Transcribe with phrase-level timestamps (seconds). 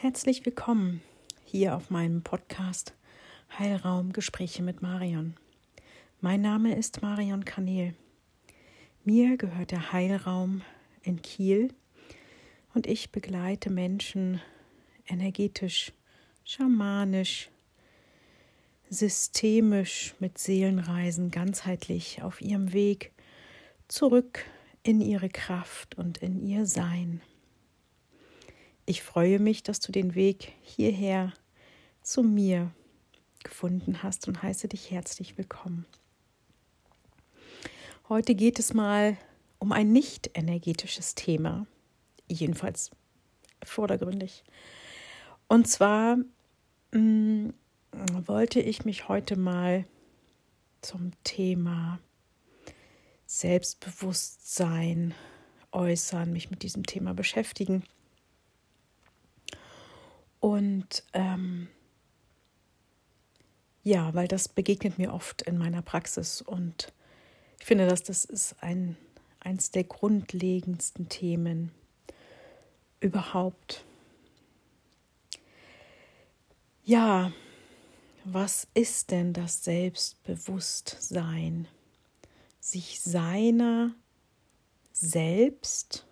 [0.00, 1.02] Herzlich willkommen
[1.44, 2.94] hier auf meinem Podcast
[3.58, 5.34] Heilraum Gespräche mit Marion.
[6.20, 7.96] Mein Name ist Marion Kanel.
[9.02, 10.62] Mir gehört der Heilraum
[11.02, 11.74] in Kiel
[12.74, 14.40] und ich begleite Menschen
[15.08, 15.92] energetisch,
[16.44, 17.50] schamanisch,
[18.88, 23.10] systemisch mit Seelenreisen ganzheitlich auf ihrem Weg
[23.88, 24.44] zurück
[24.84, 27.20] in ihre Kraft und in ihr Sein.
[28.88, 31.34] Ich freue mich, dass du den Weg hierher
[32.00, 32.72] zu mir
[33.44, 35.84] gefunden hast und heiße dich herzlich willkommen.
[38.08, 39.18] Heute geht es mal
[39.58, 41.66] um ein nicht energetisches Thema,
[42.28, 42.90] jedenfalls
[43.62, 44.42] vordergründig.
[45.48, 46.16] Und zwar
[46.92, 47.54] mh, mm,
[48.26, 49.84] wollte ich mich heute mal
[50.80, 51.98] zum Thema
[53.26, 55.12] Selbstbewusstsein
[55.72, 57.84] äußern, mich mit diesem Thema beschäftigen.
[60.40, 61.68] Und ähm,
[63.82, 66.92] ja, weil das begegnet mir oft in meiner Praxis und
[67.58, 68.96] ich finde, dass das ist ein,
[69.40, 71.72] eins der grundlegendsten Themen
[73.00, 73.84] überhaupt.
[76.84, 77.32] Ja,
[78.24, 81.66] was ist denn das Selbstbewusstsein?
[82.60, 83.94] Sich seiner
[84.92, 86.06] selbst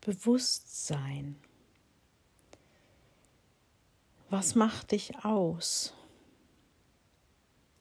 [0.00, 0.70] bewusst.
[4.30, 5.92] Was macht dich aus?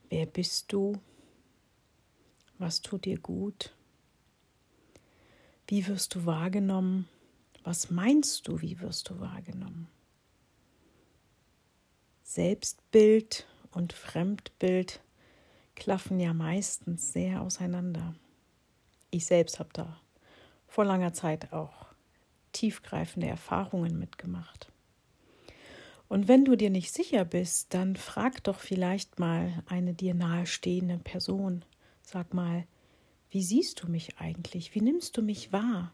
[0.09, 0.99] Wer bist du?
[2.57, 3.75] Was tut dir gut?
[5.67, 7.07] Wie wirst du wahrgenommen?
[7.63, 9.89] Was meinst du, wie wirst du wahrgenommen?
[12.23, 15.01] Selbstbild und Fremdbild
[15.75, 18.15] klaffen ja meistens sehr auseinander.
[19.11, 20.01] Ich selbst habe da
[20.67, 21.85] vor langer Zeit auch
[22.53, 24.71] tiefgreifende Erfahrungen mitgemacht.
[26.09, 30.97] Und wenn du dir nicht sicher bist, dann frag doch vielleicht mal eine dir nahestehende
[30.97, 31.63] Person.
[32.01, 32.65] Sag mal,
[33.29, 34.73] wie siehst du mich eigentlich?
[34.73, 35.93] Wie nimmst du mich wahr?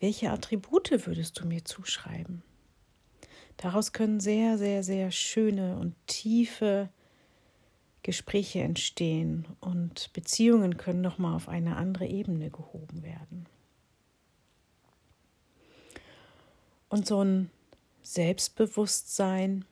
[0.00, 2.42] Welche Attribute würdest du mir zuschreiben?
[3.56, 6.90] Daraus können sehr, sehr, sehr schöne und tiefe
[8.02, 13.48] Gespräche entstehen und Beziehungen können nochmal auf eine andere Ebene gehoben werden.
[16.90, 17.50] Und so ein
[18.06, 19.64] Selbstbewusstsein,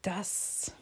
[0.00, 0.72] das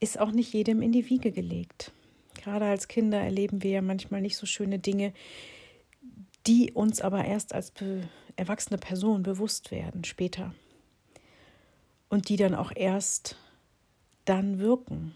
[0.00, 1.92] ist auch nicht jedem in die Wiege gelegt.
[2.34, 5.12] Gerade als Kinder erleben wir ja manchmal nicht so schöne Dinge,
[6.48, 7.72] die uns aber erst als
[8.34, 10.52] erwachsene Person bewusst werden später.
[12.08, 13.36] Und die dann auch erst
[14.24, 15.14] dann wirken.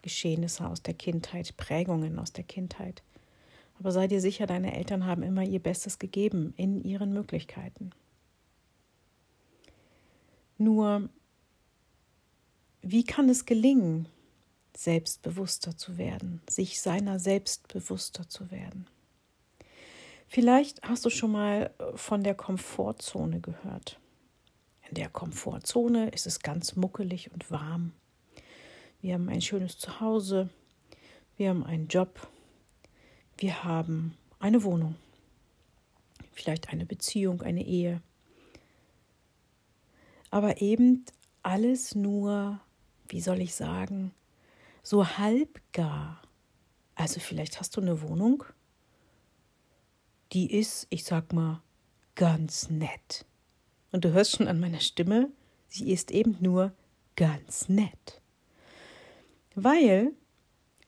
[0.00, 3.02] Geschehnisse aus der Kindheit, Prägungen aus der Kindheit.
[3.80, 7.90] Aber sei dir sicher, deine Eltern haben immer ihr Bestes gegeben in ihren Möglichkeiten.
[10.58, 11.08] Nur,
[12.82, 14.08] wie kann es gelingen,
[14.76, 18.86] selbstbewusster zu werden, sich seiner selbstbewusster zu werden?
[20.28, 24.00] Vielleicht hast du schon mal äh, von der Komfortzone gehört.
[24.88, 27.92] In der Komfortzone ist es ganz muckelig und warm.
[29.00, 30.48] Wir haben ein schönes Zuhause,
[31.36, 32.28] wir haben einen Job,
[33.36, 34.96] wir haben eine Wohnung,
[36.32, 38.00] vielleicht eine Beziehung, eine Ehe,
[40.36, 41.06] aber eben
[41.42, 42.60] alles nur,
[43.08, 44.12] wie soll ich sagen,
[44.82, 46.20] so halbgar.
[46.94, 48.44] Also vielleicht hast du eine Wohnung,
[50.34, 51.62] die ist, ich sag mal,
[52.16, 53.24] ganz nett.
[53.92, 55.30] Und du hörst schon an meiner Stimme,
[55.68, 56.74] sie ist eben nur
[57.16, 58.20] ganz nett.
[59.54, 60.12] Weil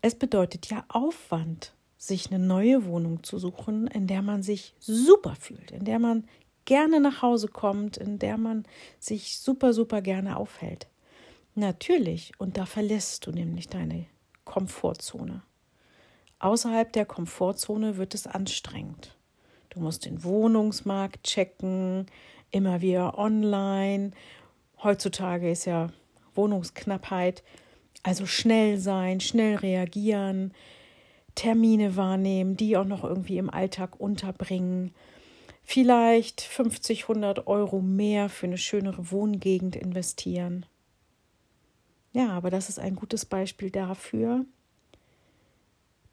[0.03, 5.37] es bedeutet ja Aufwand, sich eine neue Wohnung zu suchen, in der man sich super
[5.37, 6.29] fühlt, in der man
[6.69, 8.67] gerne nach Hause kommt, in der man
[9.01, 10.87] sich super, super gerne aufhält.
[11.55, 14.05] Natürlich, und da verlässt du nämlich deine
[14.45, 15.43] Komfortzone.
[16.41, 19.17] Außerhalb der Komfortzone wird es anstrengend.
[19.71, 22.05] Du musst den Wohnungsmarkt checken,
[22.51, 24.11] immer wieder online.
[24.83, 25.89] Heutzutage ist ja
[26.35, 27.45] Wohnungsknappheit.
[28.03, 30.53] Also schnell sein, schnell reagieren,
[31.35, 34.93] Termine wahrnehmen, die auch noch irgendwie im Alltag unterbringen
[35.71, 40.65] vielleicht 50, 100 Euro mehr für eine schönere Wohngegend investieren.
[42.15, 44.47] Ja, aber das ist ein gutes Beispiel dafür,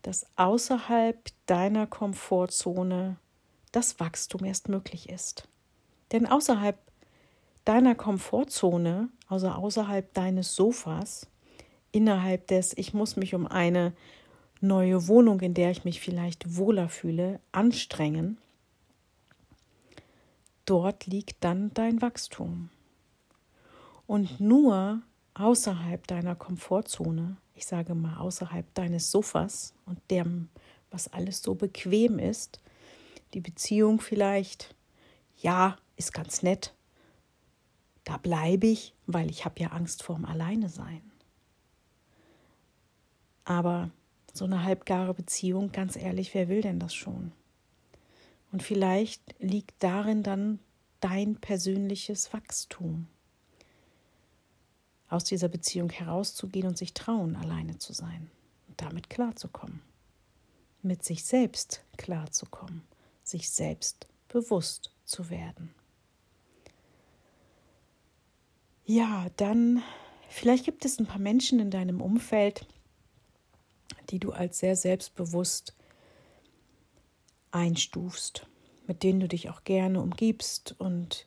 [0.01, 3.15] dass außerhalb deiner Komfortzone
[3.71, 5.47] das Wachstum erst möglich ist.
[6.11, 6.77] Denn außerhalb
[7.63, 11.27] deiner Komfortzone, also außerhalb deines Sofas,
[11.93, 13.93] innerhalb des Ich muss mich um eine
[14.59, 18.37] neue Wohnung, in der ich mich vielleicht wohler fühle, anstrengen,
[20.65, 22.69] dort liegt dann dein Wachstum.
[24.07, 25.01] Und nur
[25.33, 30.49] außerhalb deiner Komfortzone, ich sage mal außerhalb deines Sofas und dem,
[30.91, 32.59] was alles so bequem ist,
[33.33, 34.75] die Beziehung vielleicht,
[35.37, 36.73] ja, ist ganz nett,
[38.03, 41.01] da bleibe ich, weil ich habe ja Angst vorm Alleine sein.
[43.43, 43.89] Aber
[44.33, 47.31] so eine halbgare Beziehung, ganz ehrlich, wer will denn das schon?
[48.55, 50.59] Und vielleicht liegt darin dann
[51.01, 53.09] dein persönliches Wachstum.
[55.09, 58.31] Aus dieser Beziehung herauszugehen und sich trauen, alleine zu sein
[58.69, 59.81] und damit klarzukommen.
[60.83, 62.83] Mit sich selbst klarzukommen,
[63.23, 65.75] sich selbst bewusst zu werden.
[68.85, 69.83] Ja, dann
[70.29, 72.65] vielleicht gibt es ein paar Menschen in deinem Umfeld,
[74.11, 75.75] die du als sehr selbstbewusst
[77.55, 78.47] einstufst,
[78.85, 81.25] mit denen du dich auch gerne umgibst und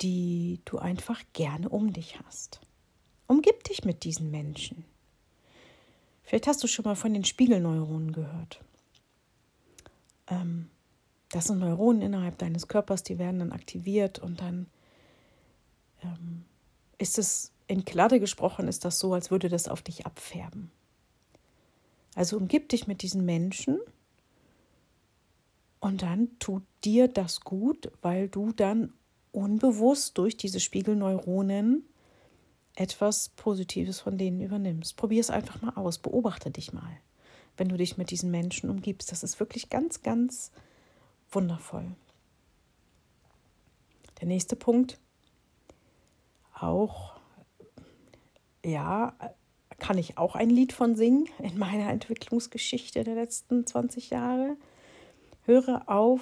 [0.00, 2.60] die du einfach gerne um dich hast.
[3.26, 4.84] Umgib dich mit diesen Menschen.
[6.22, 8.64] Vielleicht hast du schon mal von den Spiegelneuronen gehört.
[10.28, 10.70] Ähm,
[11.30, 14.66] das sind Neuronen innerhalb deines Körpers, die werden dann aktiviert und dann
[16.02, 16.44] ähm,
[16.98, 20.70] ist es in Kladde gesprochen, ist das so, als würde das auf dich abfärben.
[22.14, 23.78] Also umgib dich mit diesen Menschen
[25.80, 28.92] und dann tut dir das gut, weil du dann
[29.32, 31.84] unbewusst durch diese Spiegelneuronen
[32.76, 34.96] etwas Positives von denen übernimmst.
[34.96, 36.96] Probier es einfach mal aus, beobachte dich mal,
[37.56, 39.10] wenn du dich mit diesen Menschen umgibst.
[39.10, 40.52] Das ist wirklich ganz, ganz
[41.30, 41.86] wundervoll.
[44.20, 44.98] Der nächste Punkt,
[46.52, 47.14] auch,
[48.64, 49.14] ja,
[49.78, 54.56] kann ich auch ein Lied von singen in meiner Entwicklungsgeschichte der letzten 20 Jahre.
[55.50, 56.20] Höre auf,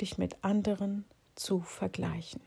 [0.00, 1.04] dich mit anderen
[1.34, 2.40] zu vergleichen.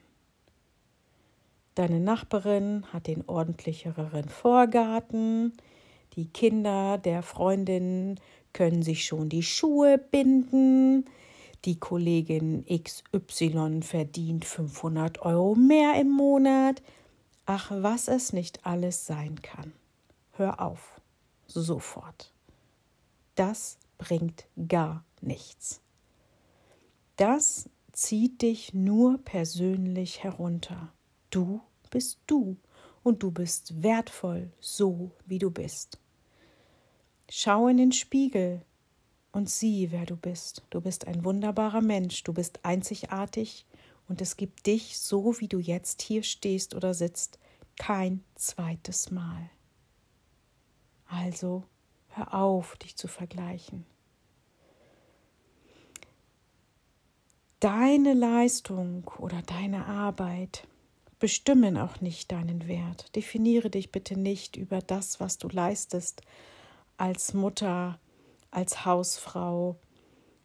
[1.75, 5.53] Deine Nachbarin hat den ordentlicheren Vorgarten,
[6.15, 8.19] die Kinder der Freundin
[8.51, 11.05] können sich schon die Schuhe binden,
[11.65, 16.81] die Kollegin XY verdient 500 Euro mehr im Monat.
[17.45, 19.71] Ach, was es nicht alles sein kann.
[20.31, 20.99] Hör auf.
[21.45, 22.33] Sofort.
[23.35, 25.83] Das bringt gar nichts.
[27.15, 30.91] Das zieht dich nur persönlich herunter.
[31.29, 31.61] Du
[31.91, 32.57] bist du
[33.03, 35.99] und du bist wertvoll, so wie du bist.
[37.29, 38.63] Schau in den Spiegel
[39.31, 40.63] und sieh, wer du bist.
[40.69, 43.65] Du bist ein wunderbarer Mensch, du bist einzigartig
[44.07, 47.39] und es gibt dich, so wie du jetzt hier stehst oder sitzt,
[47.77, 49.49] kein zweites Mal.
[51.05, 51.63] Also
[52.09, 53.85] hör auf, dich zu vergleichen.
[57.63, 60.67] Deine Leistung oder deine Arbeit
[61.17, 63.15] bestimmen auch nicht deinen Wert.
[63.15, 66.23] Definiere dich bitte nicht über das, was du leistest
[66.97, 67.99] als Mutter,
[68.51, 69.77] als Hausfrau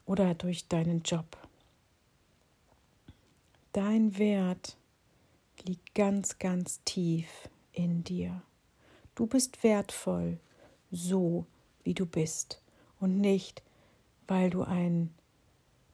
[0.07, 1.37] oder durch deinen Job.
[3.73, 4.77] Dein Wert
[5.65, 8.43] liegt ganz, ganz tief in dir.
[9.17, 10.39] Du bist wertvoll,
[10.93, 11.47] so
[11.83, 12.63] wie du bist
[13.01, 13.65] und nicht,
[14.29, 15.18] weil du einen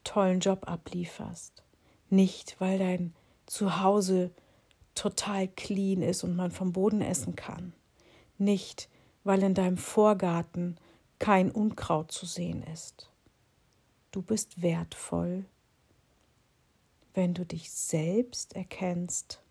[0.05, 1.63] tollen Job ablieferst,
[2.11, 3.15] nicht, weil dein
[3.47, 4.31] Zuhause
[4.95, 7.73] total clean ist und man vom Boden essen kann,
[8.39, 8.89] nicht,
[9.25, 10.77] weil in deinem Vorgarten
[11.19, 13.11] kein Unkraut zu sehen ist.
[14.13, 15.45] Du bist wertvoll,
[17.15, 19.43] wenn du dich selbst erkennst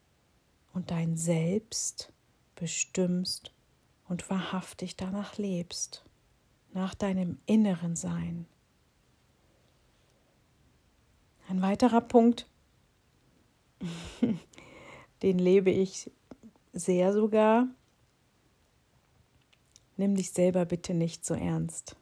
[0.73, 2.13] und dein Selbst
[2.55, 3.51] bestimmst
[4.07, 6.03] und wahrhaftig danach lebst,
[6.73, 8.45] nach deinem inneren Sein.
[11.49, 12.47] Ein weiterer Punkt,
[15.21, 16.09] den lebe ich
[16.71, 17.67] sehr sogar.
[19.97, 21.95] Nimm dich selber bitte nicht so ernst.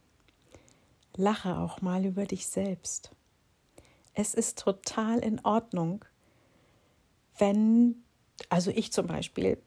[1.15, 3.11] Lache auch mal über dich selbst.
[4.13, 6.05] Es ist total in Ordnung,
[7.37, 8.03] wenn,
[8.49, 9.57] also ich zum Beispiel,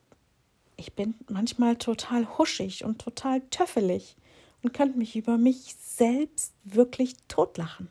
[0.76, 4.16] ich bin manchmal total huschig und total töffelig
[4.62, 7.90] und könnte mich über mich selbst wirklich totlachen.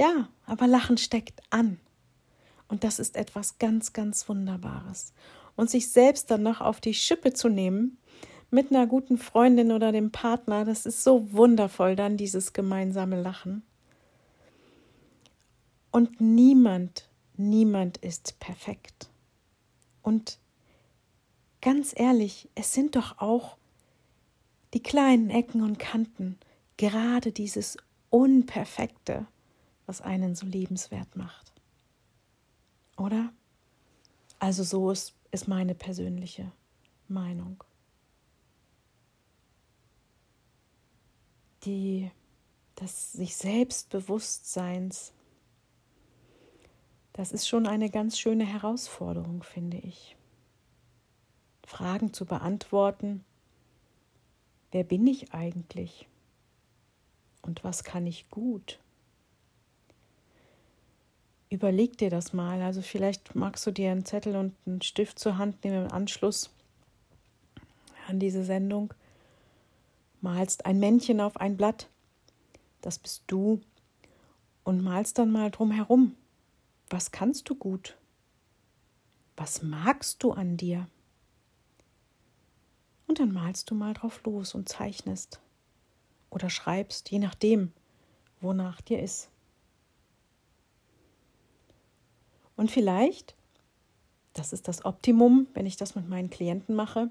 [0.00, 1.78] Ja, aber Lachen steckt an.
[2.68, 5.12] Und das ist etwas ganz, ganz Wunderbares.
[5.56, 7.98] Und sich selbst dann noch auf die Schippe zu nehmen,
[8.50, 13.62] mit einer guten Freundin oder dem Partner, das ist so wundervoll, dann dieses gemeinsame Lachen.
[15.90, 19.10] Und niemand, niemand ist perfekt.
[20.00, 20.38] Und
[21.60, 23.58] ganz ehrlich, es sind doch auch
[24.72, 26.38] die kleinen Ecken und Kanten,
[26.78, 27.76] gerade dieses
[28.08, 29.26] Unperfekte,
[29.90, 31.52] was einen so liebenswert macht.
[32.96, 33.32] Oder?
[34.38, 36.52] Also so ist, ist meine persönliche
[37.08, 37.64] Meinung.
[41.64, 42.08] Die,
[42.80, 45.12] des sich Selbstbewusstseins,
[47.12, 50.16] das ist schon eine ganz schöne Herausforderung, finde ich.
[51.66, 53.24] Fragen zu beantworten,
[54.70, 56.06] wer bin ich eigentlich
[57.42, 58.78] und was kann ich gut?
[61.50, 62.62] Überleg dir das mal.
[62.62, 66.50] Also vielleicht magst du dir einen Zettel und einen Stift zur Hand nehmen im Anschluss
[68.08, 68.94] an diese Sendung.
[70.20, 71.88] Malst ein Männchen auf ein Blatt,
[72.82, 73.60] das bist du,
[74.64, 76.14] und malst dann mal drum herum.
[76.90, 77.96] Was kannst du gut?
[79.36, 80.86] Was magst du an dir?
[83.06, 85.40] Und dann malst du mal drauf los und zeichnest
[86.28, 87.72] oder schreibst, je nachdem,
[88.40, 89.30] wonach dir ist.
[92.60, 93.34] Und vielleicht,
[94.34, 97.08] das ist das Optimum, wenn ich das mit meinen Klienten mache,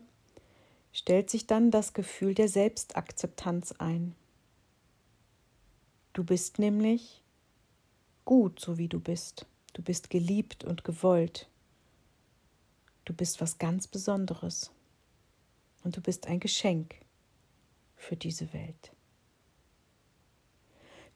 [0.93, 4.13] stellt sich dann das Gefühl der Selbstakzeptanz ein.
[6.13, 7.23] Du bist nämlich
[8.25, 9.47] gut, so wie du bist.
[9.73, 11.49] Du bist geliebt und gewollt.
[13.05, 14.69] Du bist was ganz Besonderes.
[15.83, 16.93] Und du bist ein Geschenk
[17.95, 18.91] für diese Welt.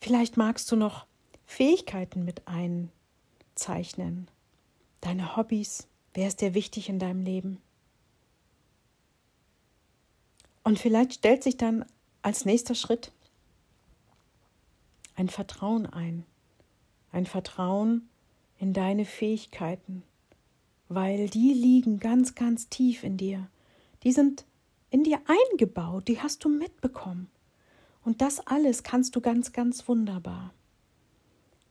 [0.01, 1.05] Vielleicht magst du noch
[1.45, 2.47] Fähigkeiten mit
[3.53, 4.27] einzeichnen,
[5.01, 7.61] deine Hobbys, wer ist dir wichtig in deinem Leben?
[10.63, 11.85] Und vielleicht stellt sich dann
[12.21, 13.11] als nächster Schritt
[15.15, 16.25] ein Vertrauen ein,
[17.11, 18.09] ein Vertrauen
[18.57, 20.03] in deine Fähigkeiten,
[20.89, 23.47] weil die liegen ganz, ganz tief in dir.
[24.03, 24.45] Die sind
[24.89, 27.29] in dir eingebaut, die hast du mitbekommen.
[28.03, 30.53] Und das alles kannst du ganz, ganz wunderbar.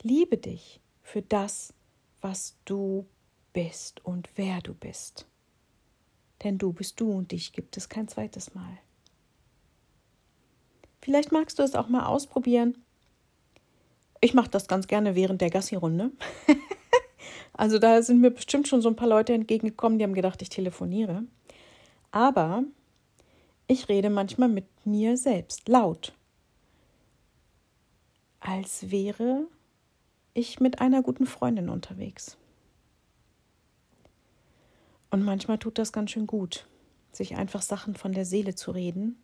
[0.03, 0.82] Liebe dich
[1.13, 1.75] für das,
[2.23, 3.05] was du
[3.53, 5.27] bist und wer du bist.
[6.43, 8.79] Denn du bist du und dich gibt es kein zweites Mal.
[11.03, 12.79] Vielleicht magst du es auch mal ausprobieren.
[14.23, 16.13] Ich mache das ganz gerne während der Gassi-Runde.
[17.53, 20.49] also da sind mir bestimmt schon so ein paar Leute entgegengekommen, die haben gedacht, ich
[20.49, 21.25] telefoniere.
[22.11, 22.65] Aber
[23.67, 26.15] ich rede manchmal mit mir selbst laut,
[28.41, 29.47] als wäre
[30.35, 32.37] ich mit einer guten Freundin unterwegs.
[35.11, 36.67] Und manchmal tut das ganz schön gut,
[37.11, 39.23] sich einfach Sachen von der Seele zu reden,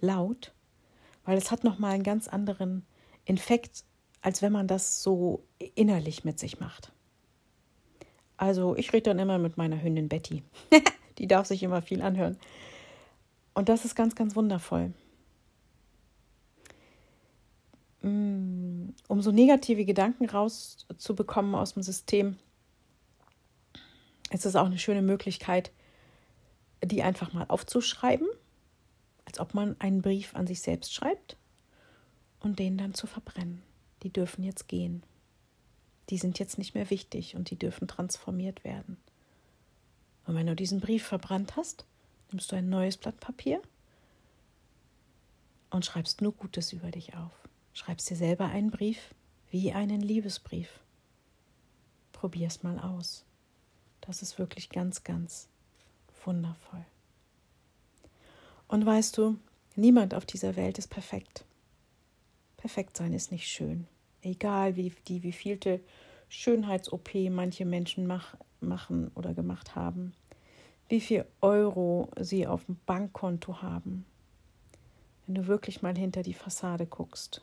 [0.00, 0.54] laut,
[1.24, 2.86] weil es hat nochmal einen ganz anderen
[3.26, 3.84] Infekt,
[4.22, 5.44] als wenn man das so
[5.74, 6.92] innerlich mit sich macht.
[8.38, 10.42] Also ich rede dann immer mit meiner Hündin Betty.
[11.18, 12.38] Die darf sich immer viel anhören.
[13.52, 14.94] Und das ist ganz, ganz wundervoll.
[18.00, 18.29] Mm,
[19.10, 22.36] um so negative Gedanken rauszubekommen aus dem System,
[24.30, 25.72] ist es auch eine schöne Möglichkeit,
[26.84, 28.28] die einfach mal aufzuschreiben,
[29.24, 31.36] als ob man einen Brief an sich selbst schreibt
[32.38, 33.62] und den dann zu verbrennen.
[34.04, 35.02] Die dürfen jetzt gehen.
[36.08, 38.96] Die sind jetzt nicht mehr wichtig und die dürfen transformiert werden.
[40.24, 41.84] Und wenn du diesen Brief verbrannt hast,
[42.30, 43.60] nimmst du ein neues Blatt Papier
[45.70, 47.39] und schreibst nur Gutes über dich auf.
[47.80, 49.14] Schreibst dir selber einen Brief
[49.50, 50.68] wie einen Liebesbrief.
[52.12, 53.24] Probier's mal aus.
[54.02, 55.48] Das ist wirklich ganz, ganz
[56.24, 56.84] wundervoll.
[58.68, 59.38] Und weißt du,
[59.76, 61.46] niemand auf dieser Welt ist perfekt.
[62.58, 63.86] Perfekt sein ist nicht schön.
[64.20, 65.80] Egal wie die wievielte
[66.28, 70.12] Schönheits-OP manche Menschen mach, machen oder gemacht haben
[70.90, 74.04] wie viel Euro sie auf dem Bankkonto haben.
[75.24, 77.42] Wenn du wirklich mal hinter die Fassade guckst,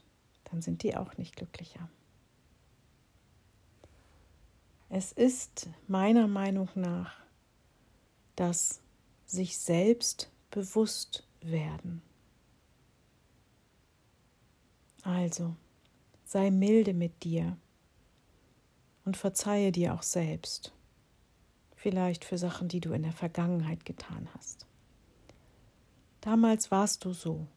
[0.49, 1.89] dann sind die auch nicht glücklicher.
[4.89, 7.13] Es ist meiner Meinung nach
[8.37, 8.81] das
[9.25, 12.01] sich selbst bewusst werden.
[15.03, 15.55] Also,
[16.23, 17.57] sei milde mit dir
[19.05, 20.71] und verzeihe dir auch selbst
[21.75, 24.65] vielleicht für Sachen, die du in der Vergangenheit getan hast.
[26.21, 27.47] Damals warst du so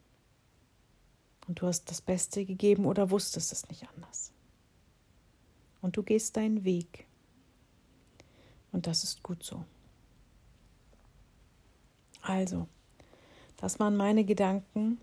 [1.50, 4.30] und du hast das Beste gegeben oder wusstest es nicht anders.
[5.82, 7.08] Und du gehst deinen Weg
[8.70, 9.64] und das ist gut so.
[12.22, 12.68] Also,
[13.56, 15.00] das waren meine Gedanken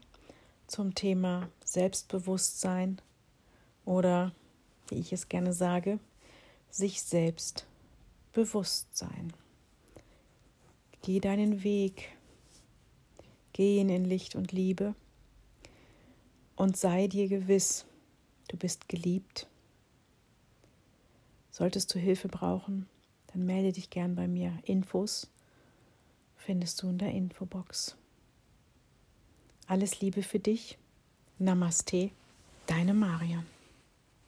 [0.67, 3.01] zum Thema Selbstbewusstsein
[3.83, 4.33] oder,
[4.87, 5.99] wie ich es gerne sage,
[6.71, 7.67] sich selbst
[8.31, 9.33] Bewusstsein.
[11.01, 12.15] Geh deinen Weg,
[13.51, 14.95] geh ihn in Licht und Liebe
[16.57, 17.85] und sei dir gewiss,
[18.49, 19.47] du bist geliebt.
[21.51, 22.87] Solltest du Hilfe brauchen,
[23.27, 24.51] dann melde dich gern bei mir.
[24.63, 25.29] Infos
[26.35, 27.95] findest du in der Infobox.
[29.67, 30.77] Alles Liebe für dich.
[31.39, 32.09] Namaste,
[32.65, 33.45] deine Marion.